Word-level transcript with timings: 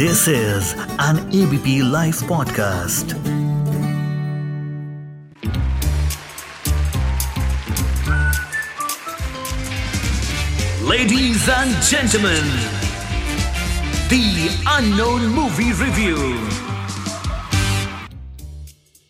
This 0.00 0.28
is 0.28 0.74
an 0.98 1.18
ABP 1.28 1.82
Life 1.82 2.20
podcast. 2.20 3.10
Ladies 10.82 11.48
and 11.48 11.74
gentlemen, 11.82 12.46
the 14.08 14.48
unknown 14.78 15.26
movie 15.34 15.74
review. 15.82 16.16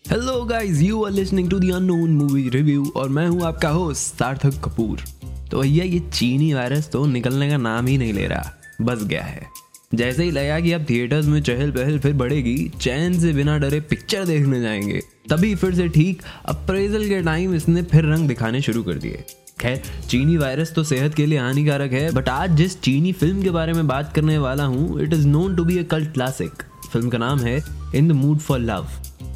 Hello 0.05 0.45
guys 0.45 0.83
you 0.83 1.05
are 1.05 1.13
listening 1.13 1.51
to 1.51 1.59
the 1.59 1.73
unknown 1.75 2.17
movie 2.17 2.49
review 2.49 2.93
और 2.97 3.09
मैं 3.09 3.29
हूँ 3.29 3.43
आपका 3.45 3.69
host 3.69 4.19
सार्थक 4.19 4.61
कपूर 4.65 5.05
तो 5.51 5.61
भैया 5.61 5.85
ये 5.85 6.01
चीनी 6.13 6.53
वायरस 6.55 6.91
तो 6.93 7.07
निकलने 7.07 7.51
का 7.51 7.57
नाम 7.57 7.87
ही 7.87 7.99
नहीं 7.99 8.13
ले 8.13 8.27
रहा 8.27 8.53
बस 8.81 9.05
गया 9.05 9.23
है 9.23 9.61
जैसे 9.93 10.25
ही 10.25 10.31
लगा 10.31 10.59
कि 10.61 10.73
अब 10.73 10.85
थिएटर्स 10.91 11.27
में 11.27 11.41
चहल 11.43 11.71
पहल 11.71 11.99
फिर 11.99 12.13
बढ़ेगी, 12.15 12.71
चैन 12.81 13.19
से 13.21 13.33
बिना 13.33 13.57
डरे 13.59 13.81
पिक्चर 13.81 14.25
देखने 14.25 14.61
जाएँगे। 14.61 15.01
तभी 15.31 15.55
फिर 15.55 15.75
से 15.75 15.89
ठीक 15.89 16.23
अप्रेजल 16.49 17.09
के 17.09 17.21
टाइम 17.23 17.55
इसने 17.55 17.83
फिर 17.83 18.05
रंग 18.05 18.29
दिखाने 18.29 18.61
शुरू 18.61 18.83
कर 18.83 18.95
दिए। 18.95 19.25
खैर, 19.61 19.83
चीनी 20.09 20.37
वायरस 20.37 20.73
तो 20.75 20.85
सेहत 20.85 21.15
के 21.15 21.27
लिए 21.27 21.39
हानिकारक 21.39 21.93
है 21.93 22.11
बट 22.13 22.29
आज 22.29 22.57
जिस 22.57 22.81
चीनी 22.81 23.13
फ़िल्म 23.13 23.43
के 23.43 23.51
बारे 23.51 23.73
में 23.73 23.87
बात 23.89 24.13
करने 24.15 24.39
वाला 24.39 24.65
हूँ 24.65 25.01
it 25.03 25.13
is 25.13 25.27
known 25.27 25.57
to 25.57 25.65
be 25.65 25.79
a 25.79 25.83
cult 25.85 26.13
classic 26.15 26.63
film 26.93 27.09
का 27.09 27.19
नाम 27.19 27.41
है 27.41 27.59
in 27.95 28.09
the 28.09 28.13
mood 28.13 28.39
for 28.39 28.59
love 28.61 28.87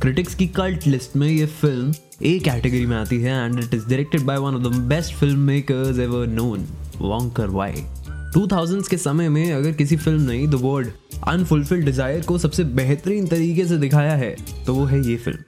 critics 0.02 0.34
की 0.34 0.46
कल्ट 0.52 0.86
लिस्ट 0.86 1.16
में 1.16 1.28
ये 1.28 1.46
फ़िल्म 1.46 1.92
ए 2.22 2.38
कैटेगरी 2.38 2.86
में 2.86 2.96
आती 2.96 3.20
है 3.20 3.44
and 3.44 3.58
it 3.58 3.74
is 3.74 3.88
directed 3.88 4.22
by 4.22 4.38
one 4.38 4.54
of 4.54 4.62
the 4.62 4.74
best 4.88 5.14
film 5.14 5.38
makers 5.40 5.98
ever 5.98 6.26
known 6.26 6.66
Wong Kar 6.98 7.46
Wai 7.50 7.84
2000s 8.36 8.88
के 8.88 8.96
समय 8.96 9.28
में 9.28 9.52
अगर 9.52 9.72
किसी 9.72 9.96
फ़िल्म 9.96 10.20
ने 10.20 10.46
द 10.46 10.58
वर्ड 10.60 10.88
अनफुलफिल्ड 11.28 11.84
डिज़ायर 11.84 12.22
को 12.24 12.38
सबसे 12.38 12.64
बेहतरीन 12.78 13.26
तरीके 13.26 13.64
से 13.66 13.76
दिखाया 13.78 14.14
है 14.14 14.34
तो 14.66 14.74
वो 14.74 14.84
है 14.84 15.00
ये 15.08 15.16
फ़िल्म 15.16 15.38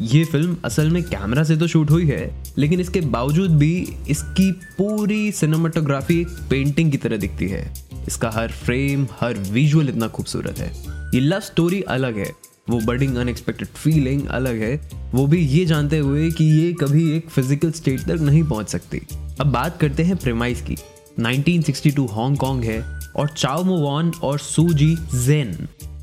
ये 0.00 0.24
फ़िल्म 0.24 0.56
असल 0.64 0.88
में 0.90 1.02
कैमरा 1.02 1.42
से 1.44 1.56
तो 1.56 1.66
शूट 1.66 1.90
हुई 1.90 2.06
है, 2.06 2.30
लेकिन 2.58 2.80
इसके 2.80 3.00
बावजूद 3.00 3.50
भी 3.58 3.72
इसकी 4.10 4.50
पूरी 4.78 5.30
सिनेमाटोग्राफी 5.32 6.20
एक 6.20 6.28
पेंटिंग 6.50 6.90
की 6.92 6.96
तरह 6.96 7.16
दिखती 7.16 7.48
है. 7.48 7.72
इसका 8.08 8.30
हर 8.34 8.52
फ्रेम 8.64 9.06
हर 9.20 9.38
विजुअल 9.50 9.88
इतना 9.88 10.08
खूबसूरत 10.08 10.58
है. 10.58 10.72
ये 11.14 11.20
लव 11.20 11.40
स्टोरी 11.40 11.80
अलग 11.96 12.18
है. 12.18 12.30
वो 12.70 12.80
बडिंग 12.86 13.16
अनएक्सपेक्टेड 13.16 13.68
फीलिंग 13.68 14.26
अलग 14.30 14.60
है. 14.62 14.80
वो 15.14 15.26
भी 15.26 15.38
ये 15.38 15.64
जानते 15.64 15.98
हुए 15.98 16.30
कि 16.30 16.44
ये 16.44 16.72
कभी 16.80 17.10
एक 17.16 17.28
फ़िज़िकल 17.28 17.72
स्टेट 17.72 18.00
तक 18.00 18.20
नहीं 18.20 18.42
पहुँच 18.44 18.68
सकती. 18.68 19.02
अब 19.40 19.52
बात 19.52 19.78
करते 19.80 20.02
हैं 20.02 20.16
प्रेमाइज 20.16 20.60
की. 20.60 20.76
1962 21.20 22.06
हांगकांग 22.10 22.62
है 22.64 22.80
और 23.16 23.28
चाओ 23.28 23.62
मोवान 23.64 24.12
और 24.22 24.38
Su Li 24.38 24.94
Zhen. 25.16 25.56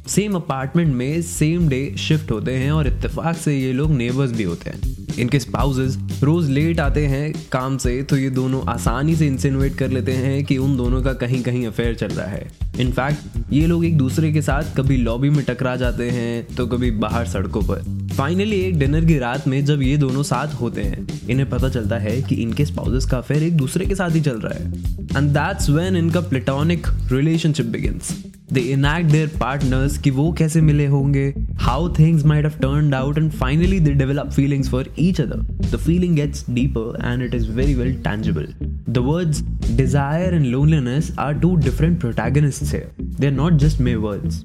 Same 0.07 0.35
apartment 0.35 0.93
में 0.95 1.21
सेम 1.21 1.67
डे 1.69 1.95
शिफ्ट 1.97 2.31
होते 2.31 2.55
हैं 2.55 2.71
और 2.71 2.87
इत्तेफाक 2.87 3.37
से 3.37 3.57
ये 3.57 3.73
लोग 3.73 3.91
नेबर्स 3.91 4.31
भी 4.31 4.43
होते 4.43 4.69
हैं। 4.69 4.97
इनके 5.19 5.39
स्पाउसेस 5.39 5.97
रोज 6.23 6.49
लेट 6.49 6.79
आते 6.79 7.05
हैं 7.07 7.33
काम 7.51 7.77
से 7.77 8.01
तो 8.03 8.17
ये 8.17 8.29
दोनों 8.29 8.61
आसानी 8.67 9.15
से 9.15 9.27
इंसिनुएट 9.27 9.75
कर 9.75 9.89
लेते 9.89 10.11
हैं 10.11 10.43
कि 10.45 10.57
उन 10.57 10.75
दोनों 10.77 11.01
का 11.01 11.13
कहीं 11.13 11.41
कहीं 11.43 11.65
अफेयर 11.67 11.95
चल 11.95 12.07
रहा 12.07 12.27
है। 12.27 12.47
इनफैक्ट 12.79 13.53
ये 13.53 13.65
लोग 13.67 13.85
एक 13.85 13.97
दूसरे 13.97 14.31
के 14.33 14.41
साथ 14.41 14.75
कभी 14.77 14.97
लॉबी 14.97 15.29
में 15.29 15.43
टकरा 15.45 15.75
जाते 15.75 16.09
हैं 16.09 16.55
तो 16.55 16.67
कभी 16.67 16.91
बाहर 16.91 17.27
सड़कों 17.27 17.61
पर। 17.61 17.83
फाइनली 18.19 18.59
एक 18.59 18.79
डिनर 18.79 19.05
की 19.05 19.17
रात 19.19 19.47
में 19.47 19.65
जब 19.65 19.81
ये 19.81 19.97
दोनों 19.97 20.23
साथ 20.23 20.53
होते 20.53 20.81
हैं, 20.81 21.07
इन्हें 21.29 21.49
पता 21.49 21.69
चलता 21.69 21.97
है 21.97 22.21
कि 22.21 22.35
इनके 22.35 22.65
स्पाउसेस 22.65 23.05
का 23.05 23.17
अफेयर 23.17 23.43
एक 23.43 23.55
दूसरे 23.57 23.85
के 23.85 23.95
साथ 23.95 24.15
ही 24.15 24.21
चल 24.21 24.39
रहा 24.39 24.53
है 24.53 25.17
एंड 25.17 25.29
दैट्स 25.29 25.69
व्हेन 25.69 25.95
इनका 25.95 26.21
platonic 26.21 26.87
relationship 27.11 27.65
begins 27.65 28.11
they 28.53 28.59
enact 28.59 29.11
their 29.11 29.27
partners 29.39 29.97
कि 29.97 30.11
वो 30.11 30.31
कैसे 30.33 30.61
मिले 30.61 30.85
होंगे 30.85 31.33
how 31.59 31.93
things 31.99 32.25
might 32.25 32.45
have 32.45 32.59
turned 32.61 32.95
out 32.95 33.17
and 33.17 33.31
finally 33.31 33.79
they 33.79 33.91
develop 33.91 34.31
feelings 34.31 34.69
for 34.69 34.93
each 34.99 35.21
other 35.21 35.69
the 35.71 35.79
feeling 35.85 36.15
gets 36.15 36.45
deeper 36.49 36.99
and 37.05 37.23
it 37.23 37.35
is 37.35 37.49
very 37.51 37.75
well 37.75 37.93
tangible 38.03 38.53
The 38.93 39.01
words 39.05 39.39
desire 39.79 40.29
and 40.35 40.47
loneliness 40.51 41.09
are 41.25 41.33
two 41.43 41.57
different 41.57 41.99
protagonists 41.99 42.71
here. 42.71 42.87
They're 43.19 43.37
not 43.41 43.59
just 43.63 43.83
mere 43.87 44.01
words. 44.05 44.39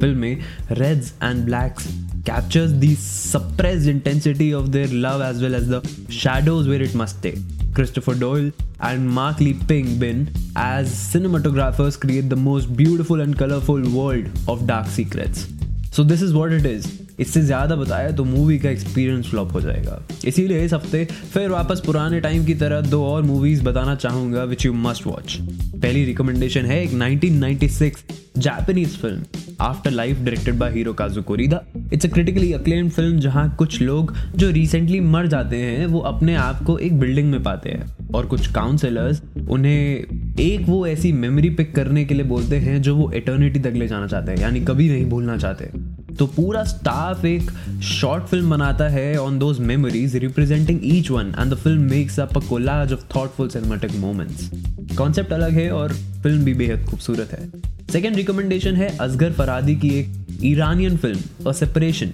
Film 0.00 0.16
में 0.16 0.38
reds 0.78 1.12
and 1.28 1.44
blacks 1.48 1.88
captures 2.30 2.72
the 2.78 2.94
suppressed 2.96 3.88
intensity 3.88 4.50
of 4.54 4.72
their 4.72 4.88
love 5.04 5.20
as 5.22 5.42
well 5.42 5.54
as 5.54 5.68
the 5.68 5.80
shadows 6.08 6.68
where 6.68 6.82
it 6.82 6.94
must 6.94 7.18
stay. 7.18 7.36
Christopher 7.74 8.14
Doyle 8.16 8.50
and 8.80 9.08
Mark 9.10 9.40
Lee 9.40 9.54
Ping 9.54 9.98
Bin 9.98 10.28
as 10.56 10.92
cinematographers 10.92 11.98
create 11.98 12.28
the 12.28 12.36
most 12.38 12.76
beautiful 12.76 13.20
and 13.20 13.36
colorful 13.36 13.82
world 13.92 14.30
of 14.48 14.66
dark 14.66 14.94
secrets. 14.98 15.48
So 15.92 16.02
this 16.04 16.22
is 16.22 16.32
what 16.34 16.52
it 16.52 16.66
is 16.66 16.86
इससे 17.20 17.40
ज़्यादा 17.42 17.76
बताया 17.76 18.10
तो 18.16 18.24
movie 18.24 18.58
का 18.58 18.70
experience 18.70 19.30
flop 19.30 19.52
हो 19.54 19.60
जाएगा 19.60 19.98
इसीलिए 20.28 20.64
इस 20.64 20.72
हफ़्ते 20.72 21.04
फिर 21.32 21.48
वापस 21.50 21.82
पुराने 21.86 22.20
टाइम 22.20 22.44
की 22.44 22.54
तरह 22.62 22.80
दो 22.90 23.04
और 23.06 23.22
मूवीज़ 23.22 23.62
बताना 23.64 23.94
चाहूँगा 24.04 24.44
विच 24.52 24.66
यू 24.66 24.72
मस्ट 24.86 25.06
वॉच 25.06 25.36
पहली 25.40 26.04
रिकमेंडेशन 26.04 26.66
है 26.66 26.82
एक 26.82 26.92
1996 26.92 27.98
Japanese 28.38 28.96
film 29.00 29.49
after 29.60 29.90
life 29.90 30.18
directed 30.18 30.58
by 30.58 30.70
Hirokazu 30.92 31.22
Koreeda 31.22 31.60
it's 31.92 32.06
a 32.06 32.08
critically 32.08 32.52
acclaimed 32.52 32.90
film 32.92 33.18
जहाँ 33.20 33.48
कुछ 33.58 33.80
लोग 33.82 34.14
जो 34.36 34.50
रिसेंटली 34.50 35.00
मर 35.00 35.26
जाते 35.26 35.56
हैं, 35.56 35.86
वो 35.86 36.00
अपने 36.00 36.34
आप 36.36 36.62
को 36.64 36.78
एक 36.78 36.98
बिल्डिंग 37.00 37.30
में 37.30 37.42
पाते 37.42 37.70
हैं। 37.70 37.96
और 38.14 38.26
कुछ 38.26 38.50
काउंसलर्स 38.52 39.22
उन्हें 39.50 40.36
एक 40.40 40.64
वो 40.68 40.86
ऐसी 40.86 41.12
मेमोरी 41.14 41.50
पिक 41.50 41.74
करने 41.74 42.04
के 42.04 42.14
लिए 42.14 42.24
बोलते 42.26 42.56
हैं 42.58 42.80
जो 42.82 42.94
वो 42.96 43.10
एटर्निटी 43.12 43.60
तक 43.60 43.72
ले 43.72 43.88
जाना 43.88 44.06
चाहते 44.06 44.32
हैं, 44.32 44.38
यानी 44.38 44.60
कभी 44.62 44.88
नहीं 44.90 45.04
भूलना 45.06 45.36
चाहते। 45.36 45.70
तो 46.18 46.26
पूरा 46.26 46.62
स्टाफ 46.64 47.24
एक 47.24 47.50
शॉर्ट 47.82 48.24
फ़िल्म 48.24 48.50
बनाता 48.50 48.88
है 48.88 49.16
on 49.18 49.38
those 49.38 49.60
memories 49.62 50.16
representing 50.16 50.80
each 50.86 51.10
one 51.10 51.34
and 51.38 51.52
the 51.52 51.56
film 51.56 51.90
makes 51.90 52.18
up 52.20 52.36
a 52.36 52.40
collage 52.48 52.92
of 52.92 53.04
thoughtful 53.16 53.48
cinematic 53.48 53.96
moments 54.00 54.50
concept 54.98 55.32
अलग 55.32 55.52
है 55.52 55.70
और 55.72 55.92
फ़िल्म 56.22 56.44
भी 56.44 56.54
बेहद 56.54 56.84
खूबसूरत 56.90 57.32
है। 57.32 57.48
सेकेंड 57.90 58.16
रिकमेंडेशन 58.16 58.74
है 58.74 58.88
असगर 59.00 59.32
फरादी 59.32 59.74
की 59.76 59.88
एक 59.98 60.42
ईरानियन 60.44 60.96
फ़िल्म 60.96 61.48
अ 61.48 61.52
सेपरेशन 61.52 62.12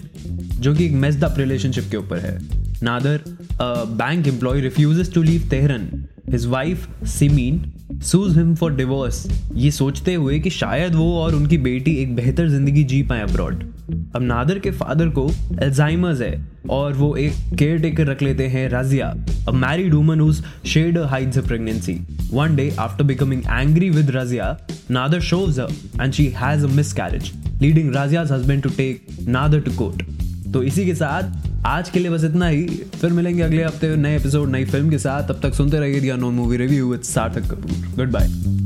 जो 0.61 0.75
कि 0.75 0.85
एक 0.85 0.93
मेस्ड 0.93 1.25
अप 1.25 1.39
रिलेशनशिप 1.39 1.85
के 1.91 1.97
ऊपर 1.97 2.19
है। 2.19 2.39
Nader 2.83 3.21
bank 3.61 4.27
employee 4.29 4.61
refuse 4.61 5.13
to 5.15 5.23
leave 5.23 5.49
Tehran 5.51 5.89
his 6.31 6.47
wife 6.47 6.89
Simin 7.07 7.63
sues 8.03 8.37
him 8.39 8.55
for 8.55 8.75
divorce 8.75 9.27
ये 9.55 9.71
सोचते 9.71 10.15
हुए 10.15 10.39
कि 10.39 10.51
शायद 10.51 10.95
वो 10.95 11.13
और 11.19 11.35
उनकी 11.35 11.59
बेटी 11.59 11.95
एक 11.95 12.15
बेहतर 12.17 12.49
ज़िंदगी 12.49 12.85
जी 12.85 13.03
पाए 13.03 13.21
अब्रॉड 13.21 13.65
अब 14.17 14.23
नादर 14.23 14.59
के 14.59 14.71
फादर 14.73 15.09
को 15.09 15.31
एल्जाइमर्स 15.63 16.21
है 16.21 16.35
और 16.71 16.93
वो 16.95 17.15
एक 17.17 17.33
केयर 17.59 17.81
टेकर 17.81 18.07
रख 18.07 18.23
लेते 18.23 18.47
हैं 18.49 18.69
Razieh. 18.71 19.15
A 19.49 19.53
married 19.55 19.95
woman 19.95 20.21
whose 20.21 20.43
she'd 20.67 20.99
hides 21.01 21.39
a 21.39 21.43
pregnancy 21.43 21.99
one 22.33 22.57
day 22.57 22.71
after 22.79 23.05
becoming 23.05 23.43
angry 23.43 23.91
with 23.91 24.11
Razieh, 24.11 24.57
Nader 24.91 25.21
shoves 25.23 25.61
and 25.61 26.13
she 26.13 26.27
has 26.37 26.65
a 26.65 26.69
miscarriage 26.69 27.33
leading 27.63 27.95
Razieh's 27.95 28.33
husband 28.33 28.63
to 28.63 28.71
take 28.77 29.07
Nader 29.29 29.61
to 29.61 29.73
court 29.75 30.03
तो 30.53 30.63
इसी 30.63 30.85
के 30.87 30.95
साथ, 30.95 31.67
आज 31.67 31.89
के 31.91 31.99
लिए 31.99 32.11
बस 32.11 32.25
इतना 32.25 32.49
ही। 32.49 32.63
फिर 33.01 33.13
मिलेंगे 33.13 33.43
अगले 33.43 33.65
हफ़्ते 33.65 33.95
नए 33.97 34.17
एपिसोड 34.17 34.51
नई 34.51 34.65
फ़िल्म 34.65 34.91
के 34.91 34.99
साथ। 34.99 35.29
तब 35.29 35.41
तक 35.43 35.55
सुनते 35.55 35.81
रहिए 35.81 36.01
दिया 36.01 36.17
no 36.17 36.31
movie 36.33 36.57
review 36.57 36.91
with 36.91 37.03
Sarthak 37.05 37.51
Kapoor. 37.51 37.95
Goodbye 38.13 38.66